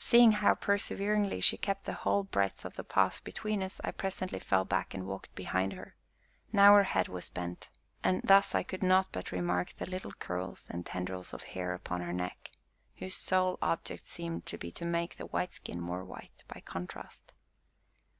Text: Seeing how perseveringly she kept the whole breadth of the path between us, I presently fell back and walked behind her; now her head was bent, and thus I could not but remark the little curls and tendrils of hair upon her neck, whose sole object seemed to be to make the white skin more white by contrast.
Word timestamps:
Seeing 0.00 0.32
how 0.32 0.56
perseveringly 0.56 1.40
she 1.40 1.56
kept 1.56 1.84
the 1.84 1.92
whole 1.92 2.24
breadth 2.24 2.64
of 2.64 2.74
the 2.74 2.82
path 2.82 3.22
between 3.22 3.62
us, 3.62 3.80
I 3.84 3.92
presently 3.92 4.40
fell 4.40 4.64
back 4.64 4.92
and 4.92 5.06
walked 5.06 5.36
behind 5.36 5.74
her; 5.74 5.94
now 6.52 6.74
her 6.74 6.82
head 6.82 7.06
was 7.06 7.28
bent, 7.28 7.68
and 8.02 8.22
thus 8.24 8.56
I 8.56 8.64
could 8.64 8.82
not 8.82 9.12
but 9.12 9.30
remark 9.30 9.74
the 9.74 9.86
little 9.88 10.14
curls 10.14 10.66
and 10.68 10.84
tendrils 10.84 11.32
of 11.32 11.44
hair 11.44 11.74
upon 11.74 12.00
her 12.00 12.12
neck, 12.12 12.50
whose 12.96 13.14
sole 13.14 13.56
object 13.62 14.04
seemed 14.04 14.46
to 14.46 14.58
be 14.58 14.72
to 14.72 14.84
make 14.84 15.14
the 15.14 15.26
white 15.26 15.52
skin 15.52 15.80
more 15.80 16.04
white 16.04 16.42
by 16.48 16.58
contrast. 16.58 17.30